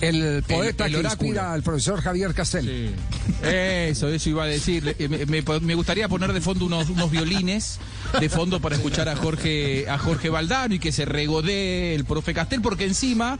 [0.00, 1.28] El poeta el que oráculo.
[1.28, 2.94] inspira al profesor Javier Castel.
[3.42, 4.96] Eso, eso iba a decir.
[5.08, 7.78] Me, me- me gustaría poner de fondo unos, unos violines
[8.20, 12.32] de fondo para escuchar a Jorge, a Jorge Valdano y que se regodee el profe
[12.34, 13.38] Castel, porque encima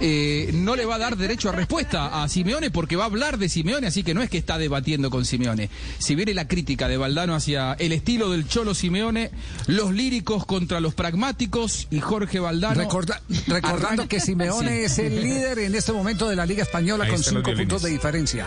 [0.00, 3.38] eh, no le va a dar derecho a respuesta a Simeone porque va a hablar
[3.38, 5.70] de Simeone, así que no es que está debatiendo con Simeone.
[5.98, 9.30] Si viene la crítica de Valdano hacia el estilo del Cholo Simeone,
[9.66, 12.80] los líricos contra los pragmáticos y Jorge Valdano.
[12.80, 14.84] Recorda- recordando arranca- que Simeone Sí.
[14.84, 17.90] es el líder en este momento de la Liga Española Ahí con cinco puntos de
[17.90, 18.46] diferencia.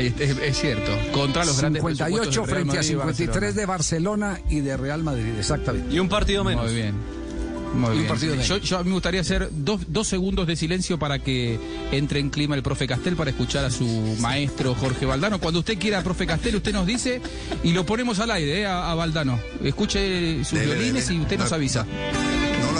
[0.00, 3.26] Es, es cierto, contra los grandes 58 presupuestos del Real frente a Madrid y 53
[3.28, 3.60] Barcelona.
[3.60, 5.94] de Barcelona y de Real Madrid, exactamente.
[5.94, 6.64] Y un partido menos.
[6.64, 6.94] Muy bien.
[7.74, 8.08] Muy Y un bien.
[8.08, 8.48] partido menos.
[8.48, 11.58] Yo, yo me gustaría hacer dos, dos segundos de silencio para que
[11.92, 13.86] entre en clima el profe Castel para escuchar a su
[14.20, 15.38] maestro Jorge Valdano.
[15.40, 17.20] Cuando usted quiera, profe Castel, usted nos dice
[17.62, 19.38] y lo ponemos al aire eh, a, a Valdano.
[19.62, 21.18] Escuche sus Dele, violines dele.
[21.18, 21.86] y usted nos No, avisa.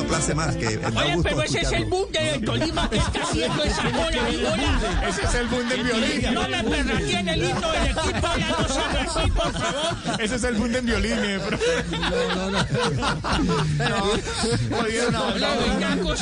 [0.06, 3.82] No más, que Oye, pero ese es el boom de Tolima que está haciendo esa
[3.88, 4.80] bola y bola.
[5.08, 6.34] Ese es el boom del violín.
[6.34, 10.20] No me perraqueen el himno del equipo, ya no sabe así, por favor.
[10.20, 11.64] Ese es el boom del violín, eh, profe.
[14.70, 15.74] Jodieron a Valdano.
[15.74, 16.20] Bellacos.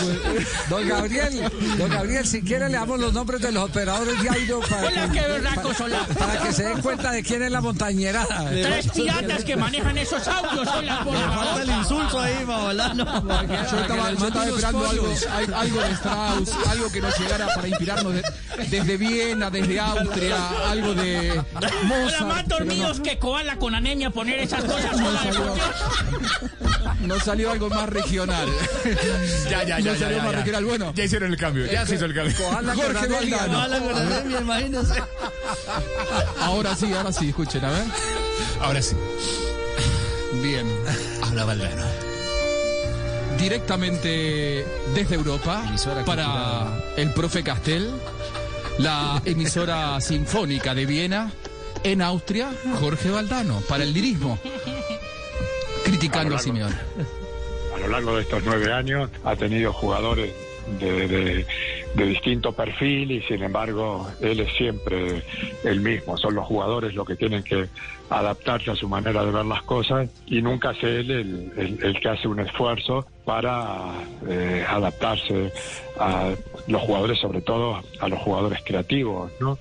[0.69, 4.61] Don Gabriel, don Gabriel, si quiere le damos los nombres de los operadores de Airo
[4.61, 6.07] para, Hola, que, qué berracos, hola.
[6.19, 8.49] para que se den cuenta de quién es la montañerada.
[8.51, 11.61] Tres piratas que manejan esos audios, hola, por favor.
[11.61, 13.05] el insulto ahí, Mabalano.
[13.75, 17.69] Yo estaba, yo estaba esperando algo, al- algo de Strauss, algo que nos llegara para
[17.69, 18.23] inspirarnos de-
[18.71, 20.37] desde Viena, desde Austria,
[20.71, 22.27] algo de Hola, Mozart.
[22.27, 24.93] más pero dormidos que koala con anemia poner esas cosas.
[24.95, 25.57] Hola,
[27.01, 28.47] no, no salió algo más regional.
[29.51, 30.39] Ya, ya, No ya, ya, salió ya, más ya.
[30.39, 30.65] regional.
[30.65, 32.37] Bueno, Ya hicieron el cambio, ya se hizo el cambio.
[32.37, 33.37] Koala con Jorge anemia.
[33.39, 33.61] Valdano.
[33.61, 34.95] Habla con anemia, imagínense.
[36.41, 37.85] Ahora sí, ahora sí, escuchen, a ver.
[38.61, 38.95] Ahora sí.
[40.43, 40.67] Bien.
[41.23, 41.85] Habla Valdano.
[43.45, 45.63] Directamente desde Europa
[46.07, 46.67] para
[46.97, 47.91] el profe Castel,
[48.79, 51.31] la emisora sinfónica de Viena,
[51.83, 52.51] en Austria,
[52.81, 54.39] Jorge Valdano, para el lirismo,
[55.85, 56.75] criticando a Simeone.
[57.77, 60.33] a lo largo de estos nueve años ha tenido jugadores
[60.81, 61.47] de, de- de
[61.95, 65.23] distinto perfil y sin embargo él es siempre
[65.63, 66.17] el mismo.
[66.19, 67.69] Son los jugadores los que tienen que
[68.11, 72.09] adaptarse a su manera de ver las cosas y nunca es él el, el- que
[72.09, 73.93] hace un esfuerzo para
[74.29, 75.53] eh, adaptarse
[75.99, 76.33] a
[76.67, 79.59] los jugadores, sobre todo a los jugadores creativos, ¿no?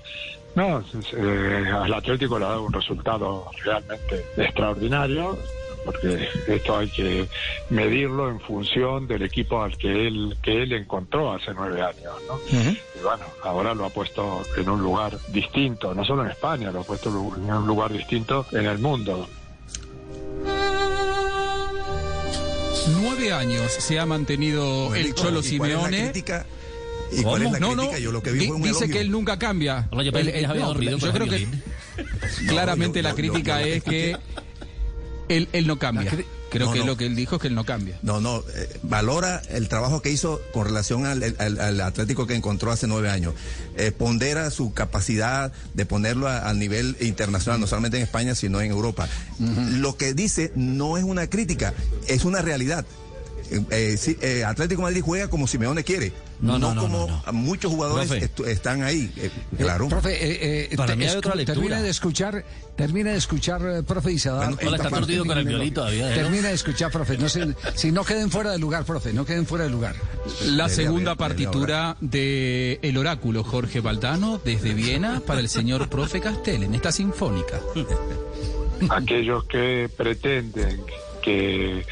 [0.56, 0.84] No,
[1.16, 5.36] eh, al Atlético le ha dado un resultado realmente extraordinario,
[5.84, 7.28] porque esto hay que
[7.70, 12.38] medirlo en función del equipo al que él que él encontró hace nueve años, ¿no?
[12.50, 16.80] Y bueno, ahora lo ha puesto en un lugar distinto, no solo en España, lo
[16.80, 17.16] ha puesto en
[17.50, 19.28] un lugar distinto en el mundo.
[23.00, 26.12] Nueve años se ha mantenido Bueno, el ¿y Cholo cuál- y cuál es la Simeone.
[27.22, 27.92] cuál es la No, crítica?
[27.92, 28.94] no, Yo lo que vi di- fue un dice elogio.
[28.94, 29.88] que él nunca cambia.
[29.92, 30.12] Oye, yo
[30.98, 31.46] no, creo que
[32.46, 34.16] claramente yo- la yo- crítica yo- yo- es que
[35.28, 36.10] él, él no cambia.
[36.50, 36.86] Creo No, que no.
[36.86, 37.98] lo que él dijo es que él no cambia.
[38.02, 42.34] No, no, eh, valora el trabajo que hizo con relación al, al- al Atlético que
[42.36, 43.34] encontró hace nueve años.
[43.76, 48.60] Eh, pondera su capacidad de ponerlo a, a nivel internacional, no solamente en España, sino
[48.60, 49.08] en Europa.
[49.40, 51.74] Lo que dice no es una crítica,
[52.06, 52.86] es una realidad.
[53.50, 56.80] Eh, eh, sí, eh, Atlético de Madrid juega como Simeone quiere, No, no, no, no,
[56.82, 57.32] como no, no.
[57.34, 58.10] muchos jugadores
[58.46, 59.12] están ahí.
[59.18, 59.86] eh, claro.
[59.86, 61.54] Eh, profe, eh, eh, Para te- mí hay escu- otra lectura.
[61.54, 62.44] termina de escuchar,
[62.76, 65.38] termina de escuchar, eh, profe, y se da Bueno, esta hola, está parte torcido con
[65.38, 66.14] el violín todavía, ¿eh?
[66.14, 67.18] Termina de escuchar, profe.
[67.18, 69.94] No se, si no queden fuera de lugar, profe, no queden fuera de lugar.
[70.46, 76.20] La Debe segunda partitura de El Oráculo Jorge Valdano desde Viena para el señor profe
[76.20, 77.60] Castel en esta sinfónica.
[78.90, 80.80] aquellos que pretenden
[81.22, 81.84] que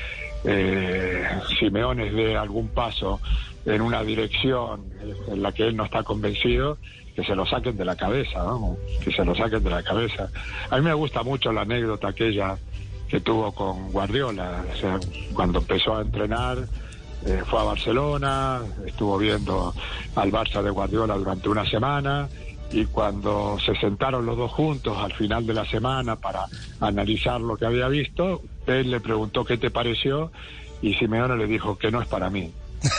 [0.44, 1.25] eh,
[1.59, 3.21] Simeone dé algún paso
[3.65, 4.85] en una dirección
[5.29, 6.79] en la que él no está convencido,
[7.15, 10.29] que se lo saquen de la cabeza, vamos, que se lo saquen de la cabeza.
[10.71, 12.56] A mí me gusta mucho la anécdota aquella
[13.09, 14.99] que tuvo con Guardiola, o sea,
[15.35, 16.59] cuando empezó a entrenar,
[17.27, 19.73] eh, fue a Barcelona, estuvo viendo
[20.17, 22.29] al Barça de Guardiola durante una semana
[22.73, 26.47] y cuando se sentaron los dos juntos al final de la semana para
[26.81, 30.33] analizar lo que había visto, él le preguntó qué te pareció
[30.81, 32.51] y Simeone le dijo que no es para mí,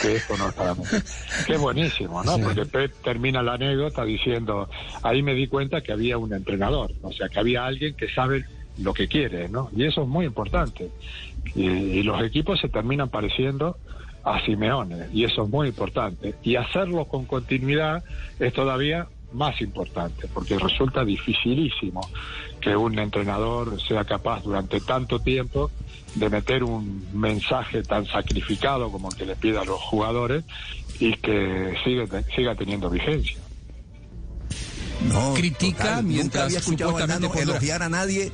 [0.01, 0.83] que esto no es para mí.
[1.47, 2.37] Que es buenísimo, ¿no?
[2.37, 4.69] Porque Pep termina la anécdota diciendo,
[5.01, 8.45] ahí me di cuenta que había un entrenador, o sea, que había alguien que sabe
[8.77, 9.69] lo que quiere, ¿no?
[9.75, 10.89] Y eso es muy importante.
[11.55, 13.77] Y, y los equipos se terminan pareciendo
[14.23, 16.35] a Simeone, y eso es muy importante.
[16.43, 18.03] Y hacerlo con continuidad
[18.39, 22.01] es todavía más importante, porque resulta dificilísimo
[22.61, 25.71] que un entrenador sea capaz durante tanto tiempo
[26.15, 30.43] de meter un mensaje tan sacrificado como el que le pide a los jugadores
[30.99, 33.37] y que sigue, siga teniendo vigencia.
[35.11, 38.31] No, Critica total, mientras nunca había escuchado a elogiar a nadie.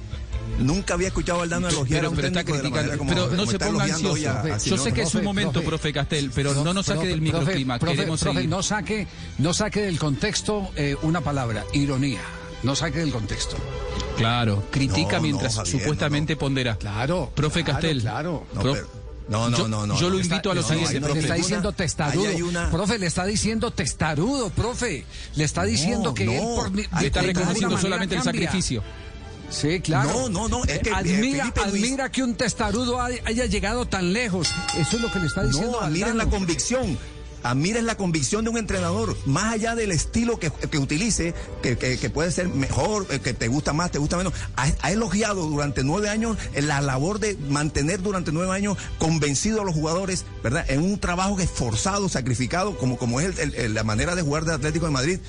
[0.58, 3.28] Nunca había escuchado a Valdano elogiar a Pero, un pero está de la como- Pero
[3.28, 4.30] no como se ponga ansioso.
[4.30, 5.68] a- a Yo sé que es un Profe, momento, profe.
[5.68, 7.80] profe Castel, pero no nos saque Profe, del profe, microclima.
[7.80, 8.50] profe, Queremos profe, seguir.
[8.50, 9.08] no saque,
[9.38, 12.22] no saque del contexto eh, una palabra, ironía.
[12.64, 13.56] No saque del contexto.
[14.18, 16.76] Claro, critica No, no, mientras Javier, supuestamente pondera.
[16.78, 17.32] Claro.
[17.34, 18.02] Profe claro, Castel.
[18.02, 18.46] Claro.
[18.54, 18.88] No, pero-
[19.30, 21.20] no, no, yo- no, no, yo lo invito a lo No, siguiente, ahí no Le
[21.22, 22.46] está diciendo testarudo.
[22.48, 25.06] una- Profe, le está diciendo testarudo, profe.
[25.36, 26.32] Le está diciendo que no.
[26.34, 28.84] él por mi- Le está reconociendo solamente el sacrificio.
[29.50, 30.10] Sí, claro.
[30.10, 33.88] No, no, no, es que, eh, admira, Luis- admira que un testarudo hay- haya llegado
[33.88, 34.50] tan lejos.
[34.78, 35.72] Eso es lo que le está diciendo.
[35.72, 35.80] No,
[36.18, 36.98] la convicción.
[37.42, 41.98] Admiren la convicción de un entrenador, más allá del estilo que, que utilice, que, que-
[41.98, 44.34] que puede ser mejor, eh, que te gusta más, te gusta menos.
[44.58, 49.62] Ha, ha elogiado durante nueve años eh, la labor de mantener durante nueve años convencido
[49.62, 50.66] a los jugadores, ¿verdad?
[50.70, 54.56] En un trabajo esforzado, sacrificado, como, como es el- el- la manera de jugar del
[54.56, 55.20] Atlético de Madrid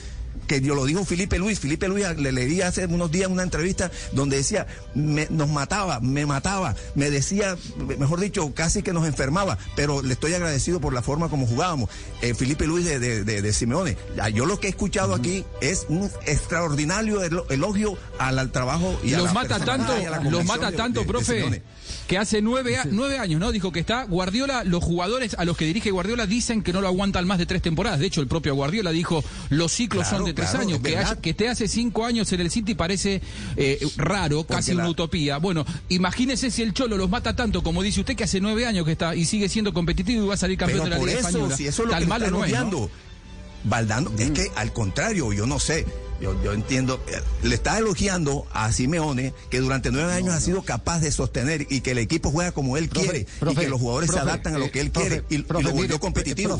[0.46, 1.60] que yo lo dijo Felipe Luis.
[1.60, 6.26] Felipe Luis le leí hace unos días una entrevista donde decía, me- nos mataba, me
[6.26, 7.56] mataba, me decía,
[7.98, 11.88] mejor dicho, casi que nos enfermaba, pero le estoy agradecido por la forma como jugábamos.
[12.20, 13.96] Eh, Felipe Luis de, de, de- de Simeone.
[14.34, 19.14] Yo lo que he escuchado aquí es un extraordinario elo- elogio al, al trabajo y
[19.14, 21.62] a Los la mata tanto, y a la los mata tanto, profe.
[22.10, 23.52] Que hace nueve, a- nueve años, ¿no?
[23.52, 26.88] Dijo que está Guardiola, los jugadores a los que dirige Guardiola dicen que no lo
[26.88, 28.00] aguantan más de tres temporadas.
[28.00, 30.80] De hecho, el propio Guardiola dijo, los ciclos Claro, son de tres años.
[30.80, 33.22] Que, haya- que esté hace cinco años en el City parece
[33.56, 35.36] eh, raro, casi la- una utopía.
[35.38, 38.84] Bueno, imagínese si el Cholo los mata tanto, como dice usted, que hace nueve años
[38.84, 41.06] que está y sigue siendo competitivo y va a salir campeón Pero de la por
[41.06, 41.56] Liga eso, Española.
[41.56, 42.50] si eso es lo Tan que le malo está no es,
[44.18, 45.86] es que al contrario, yo no sé,
[46.20, 50.62] yo, yo entiendo, eh, le está elogiando a Simeone que durante nueve años ha sido
[50.62, 53.70] capaz de sostener y que el equipo juega como él Profe, quiere profe, y que
[53.70, 55.98] los jugadores profe, se adaptan a lo eh, que él quiere y, lo volvió mire,
[55.98, 56.58] competitivo.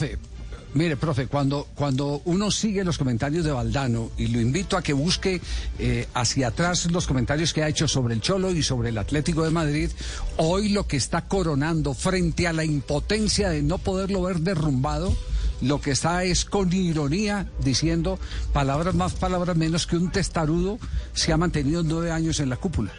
[0.72, 4.94] mire, profe, cuando, cuando uno sigue los comentarios de Valdano, y lo invito a que
[4.94, 5.40] busque
[5.78, 9.44] eh, hacia atrás los comentarios que ha hecho sobre el Cholo y sobre el Atlético
[9.44, 9.90] de Madrid,
[10.38, 15.14] hoy lo que está coronando frente a la impotencia de no poderlo ver derrumbado,
[15.60, 18.18] lo que está es con ironía diciendo
[18.52, 20.78] palabras más, palabras menos que un testarudo
[21.12, 22.92] se ha mantenido nueve años en la cúpula.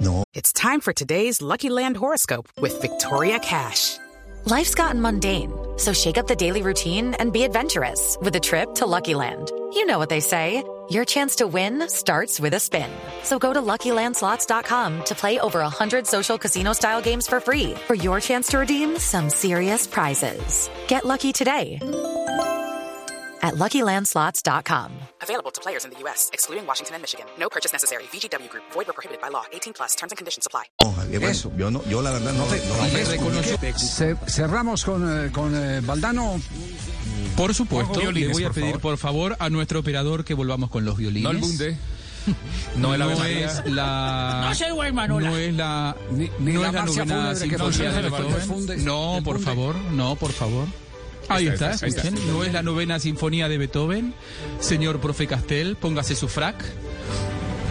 [0.00, 0.24] No.
[0.32, 3.98] It's time for today's Lucky Land horoscope with Victoria Cash.
[4.46, 8.74] Life's gotten mundane, so shake up the daily routine and be adventurous with a trip
[8.76, 9.50] to Lucky Land.
[9.74, 10.64] You know what they say.
[10.90, 12.90] Your chance to win starts with a spin.
[13.22, 18.18] So go to LuckyLandSlots.com to play over 100 social casino-style games for free for your
[18.18, 20.68] chance to redeem some serious prizes.
[20.88, 21.78] Get lucky today
[23.42, 24.92] at LuckyLandSlots.com.
[25.22, 27.26] Available to players in the U.S., excluding Washington and Michigan.
[27.38, 28.02] No purchase necessary.
[28.12, 29.44] VGW Group, void were prohibited by law.
[29.52, 30.64] 18 plus terms and conditions apply.
[30.82, 31.52] No, Javier, bueno, Eso.
[31.56, 35.54] yo no, yo la verdad no, no, Y le reconoció- Ce- cerramos con, eh, con
[35.54, 36.40] eh, Valdano.
[37.40, 38.80] Por supuesto, Violines, le voy a por pedir favor.
[38.82, 41.22] por favor a nuestro operador que volvamos con los violines.
[41.24, 41.76] No el bunde.
[42.76, 43.46] No, No María.
[43.46, 44.44] es la.
[44.48, 45.30] No se duerma, Nola.
[45.30, 45.96] No es la.
[46.12, 48.84] Ni- ni no la es la novena sinfonía de Beethoven.
[48.84, 50.66] No, por favor, no, por favor.
[51.28, 52.02] Ahí está, está, está.
[52.02, 52.26] escuchen.
[52.32, 54.14] No es la novena sinfonía de Beethoven.
[54.60, 56.62] Señor profe Castel, póngase su frac.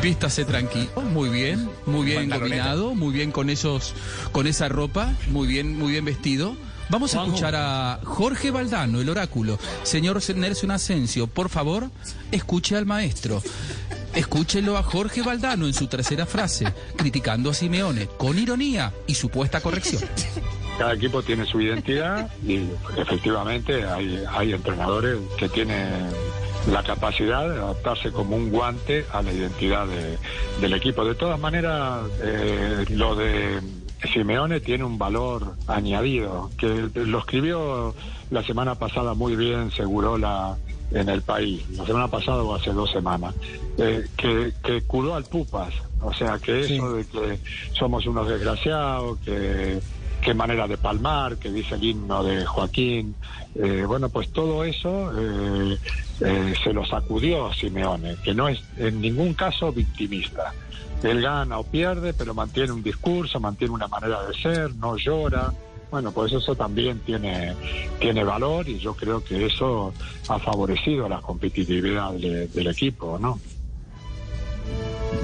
[0.01, 3.93] Vístase tranquilo, muy bien, muy bien combinado, muy bien con esos,
[4.31, 6.55] con esa ropa, muy bien, muy bien vestido.
[6.89, 9.59] Vamos a escuchar a Jorge Valdano, el oráculo.
[9.83, 11.89] Señor Nelson Asensio, por favor,
[12.31, 13.41] escuche al maestro.
[14.15, 16.65] Escúchelo a Jorge Valdano en su tercera frase,
[16.97, 20.01] criticando a Simeone con ironía y supuesta corrección.
[20.79, 22.61] Cada equipo tiene su identidad y
[22.97, 25.89] efectivamente hay, hay entrenadores que tienen
[26.71, 30.17] la capacidad de adaptarse como un guante a la identidad de-
[30.59, 31.05] del equipo.
[31.05, 33.59] De todas maneras, eh, lo de
[34.07, 37.93] Simeone tiene un valor añadido, que lo escribió
[38.31, 40.57] la semana pasada muy bien Segurola
[40.91, 43.35] en el país, la semana pasada o hace dos semanas,
[43.77, 47.39] eh, que, que curó al Pupas, o sea que eso de que
[47.73, 49.79] somos unos desgraciados, que
[50.19, 53.15] qué manera de palmar, que dice el himno de Joaquín.
[53.55, 55.77] Eh, bueno, pues todo eso eh,
[56.21, 60.53] eh, se lo sacudió Simeone, que no es en ningún caso victimista.
[61.03, 65.53] Él gana o pierde, pero mantiene un discurso, mantiene una manera de ser, no llora.
[65.89, 67.55] Bueno, pues eso también tiene,
[67.99, 69.93] tiene valor y yo creo que eso
[70.27, 73.39] ha favorecido la competitividad de- del equipo, ¿no?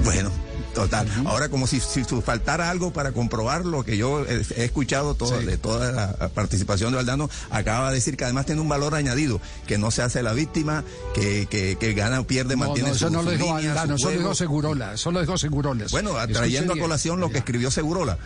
[0.04, 0.30] Bueno,
[0.76, 1.08] total.
[1.24, 5.36] Ahora, como si, si faltara algo para comprobar lo que yo he, he escuchado todo,
[5.40, 9.40] de toda la participación de Valdano, acaba de decir que además tiene un valor añadido,
[9.66, 12.94] que no se hace la víctima, que, que, que gana o pierde, No, mantiene no,
[12.94, 14.34] eso su- no lo dijo línea, Valdano, eso lo dijo.
[14.34, 15.86] Segurola, eso lo dijo Segurola.
[15.90, 18.18] Bueno, trayendo a colación lo que escribió Segurola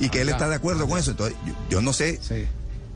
[0.00, 1.10] y que él está de acuerdo con eso.
[1.12, 2.18] Entonces, yo, yo no sé.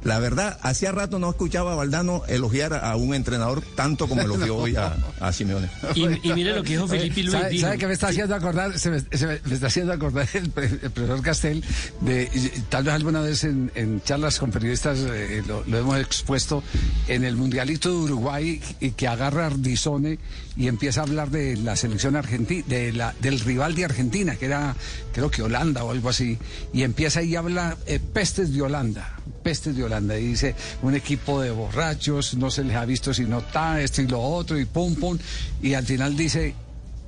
[0.04, 4.56] La verdad, hacía rato no escuchaba a Valdano elogiar a un entrenador tanto como elogió
[4.56, 5.68] hoy a, a Simeone.
[5.94, 7.32] Y, y mire lo que dijo Felipe Luis.
[7.32, 8.78] ¿Sabe, sabe qué me está haciendo acordar?
[8.78, 11.64] Se me, se me- me está haciendo acordar el, pre- el profesor Castel
[12.00, 15.99] de y- tal vez alguna vez en, en charlas con periodistas eh, lo, lo hemos
[16.00, 16.64] expuesto
[17.06, 20.18] en el mundialito de Uruguay y que agarra Ardizone
[20.56, 24.47] y empieza a hablar de la selección argentina, de la, del rival de Argentina que
[24.47, 24.75] era
[25.12, 26.38] creo que Holanda o algo así
[26.73, 29.18] y empieza ahí a hablar eh, pestes de Holanda.
[29.43, 33.43] Pestes de Holanda y dice un equipo de borrachos, no se les ha visto sino
[33.43, 35.19] ta, esto y lo otro y pum pum
[35.63, 36.55] y al final dice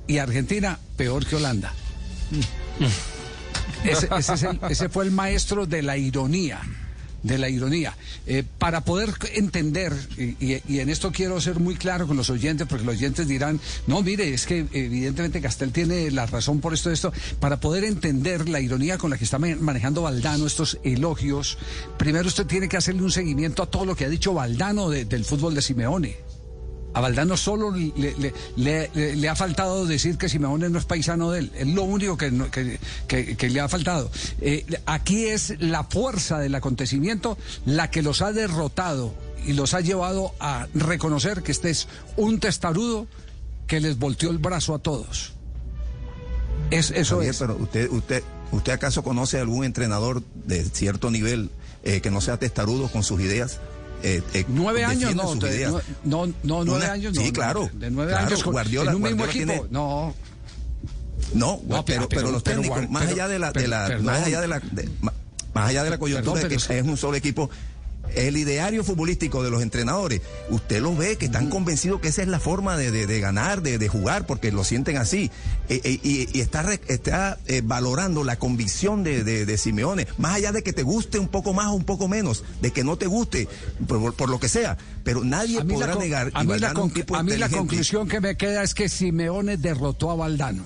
[0.07, 1.73] y Argentina peor que Holanda.
[3.83, 6.59] Ese, ese es el- ese fue el maestro de la ironía.
[7.25, 7.97] De la ironía.
[8.27, 12.85] Eh, para poder entender, y, en esto quiero ser muy claro con los oyentes, porque
[12.85, 17.11] los oyentes dirán, no, mire, es que evidentemente Castel tiene la razón por esto, esto.
[17.39, 21.57] Para poder entender la ironía con la que está ma- manejando Valdano estos elogios,
[21.97, 25.05] primero usted tiene que hacerle un seguimiento a todo lo que ha dicho Valdano de-
[25.05, 26.17] del fútbol de Simeone.
[26.95, 30.85] A Valdano solo le, le- le- le- le ha faltado decir que Simeone no es
[30.85, 31.51] paisano de él.
[31.55, 34.09] Es lo único que, no- que- que- que le ha faltado.
[34.41, 39.13] Eh, aquí es la fuerza del acontecimiento la que los ha derrotado
[39.45, 43.07] y los ha llevado a reconocer que este es un testarudo
[43.67, 45.33] que les volteó el brazo a todos.
[46.71, 47.37] Es, eso Javier, es.
[47.39, 51.49] pero usted, usted, ¿usted acaso conoce algún entrenador de cierto nivel
[51.83, 53.59] eh, que no sea testarudo con sus ideas?
[54.03, 57.21] Eh, eh, Nueve años no, de- no, no, no, nueve Una- años no.
[57.21, 59.63] sí, no, claro, De nueve claro, años con- Guardiola- en un mismo Guardiola equipo.
[59.67, 60.13] tiene- No.
[61.33, 63.67] No, No, pero, pero- pero los pero técnicos, Guar- más pero- allá de la, de
[63.67, 64.89] la más allá de la, de-
[65.53, 67.49] más allá de la coyuntura Perdón, de que pero- es un solo equipo,
[68.15, 72.27] el ideario futbolístico de los entrenadores, usted los ve que están convencidos que esa es
[72.27, 75.31] la forma de, de- de ganar, de, de jugar, porque lo sienten así.
[75.69, 80.51] Eh, eh, y, y está, re- está eh, valorando la convicción de, Simeone, más allá
[80.51, 83.07] de que te guste un poco más o un poco menos, de que no te
[83.07, 83.47] guste,
[83.87, 84.77] por, por lo que sea.
[85.03, 86.31] Pero nadie A mí, la, podrá con- negar.
[86.33, 88.89] a y mí la conc- tipo a mí la conclusión que me queda es que
[88.89, 90.63] Simeone derrotó a Valdano.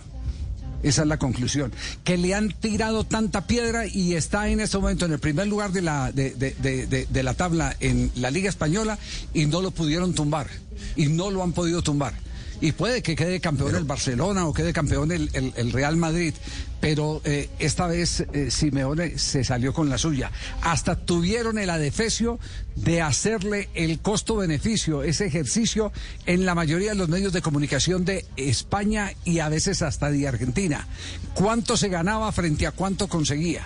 [0.83, 1.71] Esa es la conclusión.
[2.03, 5.71] Que le han tirado tanta piedra y está en este momento en el primer lugar
[5.71, 6.55] de la, de, de-
[6.87, 8.97] de- de- la tabla en la Liga Española
[9.33, 10.47] y no lo pudieron tumbar.
[10.95, 12.13] Y no lo han podido tumbar.
[12.61, 16.33] Y puede que quede campeón el Barcelona o quede campeón el, el- el Real Madrid.
[16.81, 20.31] Pero eh, esta vez eh, Simeone se salió con la suya.
[20.61, 22.39] Hasta tuvieron el adefesio
[22.75, 25.91] de hacerle el costo-beneficio, ese ejercicio
[26.25, 30.27] en la mayoría de los medios de comunicación de España y a veces hasta de
[30.27, 30.87] Argentina.
[31.33, 33.65] ¿Cuánto se ganaba frente a cuánto conseguía?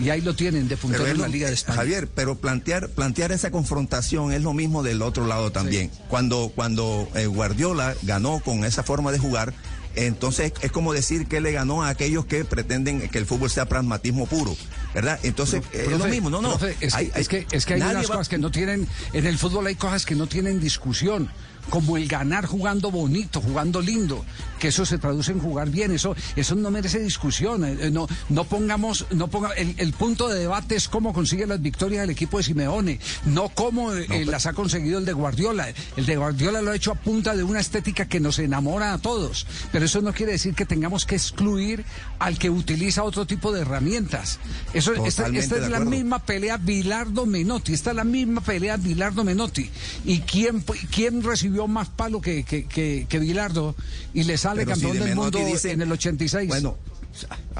[0.00, 1.76] Y ahí lo tienen de puntero en la Liga de España.
[1.76, 5.90] Javier, pero plantear, plantear esa confrontación es lo mismo del otro lado también.
[6.08, 9.52] Cuando, cuando eh, Guardiola ganó con esa forma de jugar,
[9.96, 13.66] entonces es como decir que le ganó a aquellos que pretenden que el fútbol sea
[13.66, 14.56] pragmatismo puro,
[14.94, 15.18] ¿verdad?
[15.22, 16.50] Entonces Pero, es lo profe, mismo, no, no.
[16.50, 18.38] profe, es, Hay- que, hay- es que es que hay nadie unas va- cosas que
[18.38, 21.30] no tienen, en el fútbol hay cosas que no tienen discusión,
[21.70, 24.24] como el ganar jugando bonito, jugando lindo,
[24.58, 28.08] que eso se traduce en jugar bien, eso, eso no merece discusión, eh, eh, no,
[28.30, 32.10] no pongamos, no ponga, el, el punto de debate es cómo consigue las victorias el
[32.10, 36.16] equipo de Simeone, no cómo eh, eh, las ha conseguido el de Guardiola, el de
[36.16, 39.81] Guardiola lo ha hecho a punta de una estética que nos enamora a todos, pero
[39.84, 41.84] eso no quiere decir que tengamos que excluir
[42.18, 44.38] al que utiliza otro tipo de herramientas.
[44.74, 49.24] Eso, esta, esta es la misma pelea Bilardo Menotti, esta es la misma pelea Bilardo
[49.24, 49.70] Menotti.
[50.04, 53.74] ¿Y quién, quién recibió más palo que, que, que, que Bilardo
[54.14, 56.48] y le sale Pero si campeón de del mundo dicen- en el 86?
[56.48, 56.76] Bueno,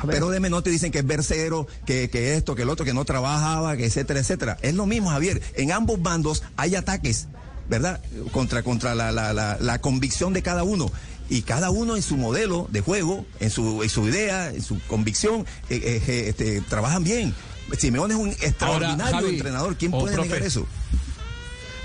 [0.06, 3.04] pero de Menotti dicen que es versero, que, que esto, que el otro, que no
[3.04, 4.58] trabajaba, que etcétera, etcétera.
[4.62, 5.42] Es lo mismo, Javier.
[5.56, 7.28] En ambos bandos hay ataques,
[7.68, 8.00] ¿verdad?
[8.32, 10.90] Contra, contra la, la, la, la convicción de cada uno.
[11.28, 14.80] Y cada uno en su modelo de juego, en su, en su idea, en su
[14.86, 17.34] convicción, eh, eh, este, trabajan bien.
[17.78, 19.76] Simeone es un extraordinario Javi, entrenador.
[19.76, 20.66] ¿Quién puede profe, negar eso?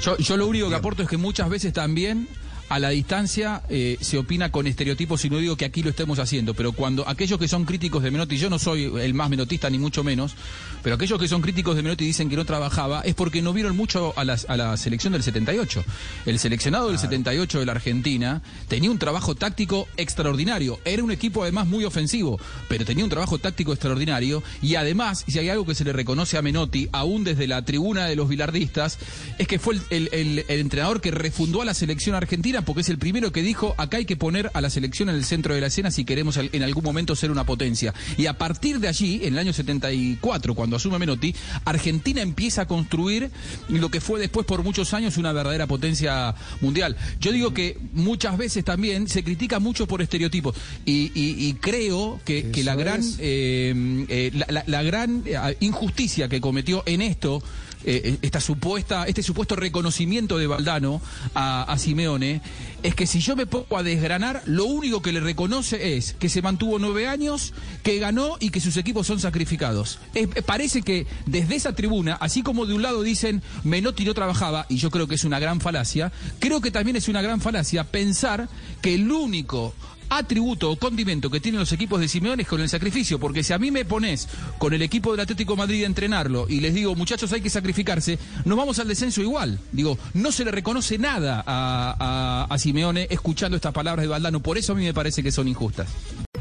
[0.01, 2.27] Yo, yo lo único que aporto es que muchas veces también
[2.69, 6.19] a la distancia eh, se opina con estereotipos y no digo que aquí lo estemos
[6.19, 9.69] haciendo, pero cuando aquellos que son críticos de Menotti, yo no soy el más menotista
[9.69, 10.35] ni mucho menos,
[10.83, 13.75] pero aquellos que son críticos de Menotti dicen que no trabajaba, es porque no vieron
[13.77, 15.83] mucho a, las- a la selección del 78.
[16.25, 20.79] El seleccionado del 78 de la Argentina tenía un trabajo táctico extraordinario.
[20.85, 25.39] Era un equipo además muy ofensivo, pero tenía un trabajo táctico extraordinario y además, si
[25.39, 28.97] hay algo que se le reconoce a Menotti, aún desde la tribuna de los bilardistas,
[29.37, 32.81] es que fue el, el- el- el entrenador que refundó a la selección argentina porque
[32.81, 35.53] es el primero que dijo, acá hay que poner a la selección en el centro
[35.55, 37.93] de la escena si queremos en algún momento ser una potencia.
[38.17, 41.33] Y a partir de allí, en el año 74, cuando asume Menotti,
[41.65, 43.29] Argentina empieza a construir
[43.69, 46.95] lo que fue después por muchos años una verdadera potencia mundial.
[47.19, 52.19] Yo digo que muchas veces también se critica mucho por estereotipos y, y- y creo
[52.25, 56.83] que, que la Eso gran eh, eh, la, la- la gran eh, injusticia que cometió
[56.85, 57.41] en esto
[57.83, 61.01] eh, esta supuesta este supuesto reconocimiento de Valdano
[61.35, 62.41] a, Simeone
[62.83, 66.29] es que si yo me pongo a desgranar lo único que le reconoce es que
[66.29, 67.53] se mantuvo nueve años
[67.83, 69.99] que ganó y que sus equipos son sacrificados.
[70.15, 74.65] Eh, parece que desde esa tribuna así como de un lado dicen Menotti no trabajaba
[74.69, 77.83] y yo creo que es una gran falacia creo que también es una gran falacia
[77.83, 78.49] pensar
[78.81, 79.73] que el único
[80.09, 83.53] atributo o condimento que tienen los equipos de Simeone es con el sacrificio, porque si
[83.53, 86.95] a mí me pones con el equipo del Atlético Madrid a entrenarlo y les digo,
[86.95, 89.59] muchachos, hay que sacrificarse, nos vamos al descenso igual.
[89.71, 94.57] Digo, no se le reconoce nada a, a- Simeone escuchando estas palabras de Valdano, por
[94.57, 95.87] eso a mí me parece que son injustas.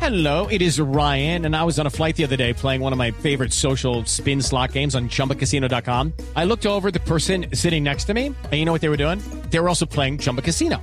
[0.01, 2.93] Hello, it is Ryan, and I was on a flight the other day playing one
[2.93, 6.13] of my favorite social spin slot games on chumbacasino.com.
[6.37, 8.97] I looked over the person sitting next to me, and you know what they were
[8.99, 9.21] doing?
[9.51, 10.83] They were also playing Chumba Casino.